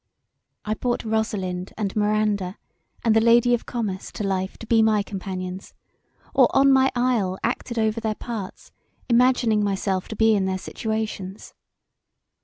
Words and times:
I 0.65 0.73
brought 0.73 1.03
Rosalind 1.05 1.73
and 1.77 1.95
Miranda 1.95 2.57
and 3.03 3.15
the 3.15 3.21
lady 3.21 3.53
of 3.53 3.67
Comus 3.67 4.11
to 4.13 4.23
life 4.23 4.57
to 4.57 4.65
be 4.65 4.81
my 4.81 5.03
companions, 5.03 5.75
or 6.33 6.47
on 6.55 6.71
my 6.73 6.91
isle 6.95 7.37
acted 7.43 7.77
over 7.77 8.01
their 8.01 8.15
parts 8.15 8.71
imagining 9.07 9.63
myself 9.63 10.07
to 10.07 10.15
be 10.15 10.33
in 10.33 10.45
their 10.45 10.57
situations. 10.57 11.53